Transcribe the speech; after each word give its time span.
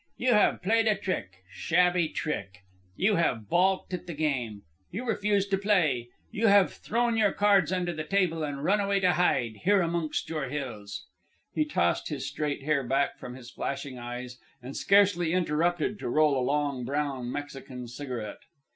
You 0.17 0.33
have 0.33 0.63
played 0.63 0.87
a 0.87 0.95
trick, 0.97 1.43
shabby 1.51 2.09
trick. 2.09 2.63
You 2.95 3.17
have 3.17 3.47
balked 3.47 3.93
at 3.93 4.07
the 4.07 4.15
game. 4.15 4.63
You 4.89 5.05
refuse 5.05 5.45
to 5.49 5.59
play. 5.59 6.09
You 6.31 6.47
have 6.47 6.73
thrown 6.73 7.17
your 7.17 7.31
cards 7.31 7.71
under 7.71 7.93
the 7.93 8.03
table 8.03 8.43
and 8.43 8.63
run 8.63 8.79
away 8.79 8.99
to 9.01 9.13
hide, 9.13 9.57
here 9.57 9.79
amongst 9.79 10.27
your 10.27 10.49
hills." 10.49 11.05
He 11.53 11.65
tossed 11.65 12.09
his 12.09 12.27
straight 12.27 12.63
hair 12.63 12.81
back 12.83 13.19
from 13.19 13.35
his 13.35 13.51
flashing 13.51 13.99
eyes, 13.99 14.39
and 14.59 14.75
scarcely 14.75 15.33
interrupted 15.33 15.99
to 15.99 16.09
roll 16.09 16.35
a 16.35 16.41
long, 16.41 16.83
brown, 16.83 17.31
Mexican 17.31 17.87
cigarette. 17.87 18.41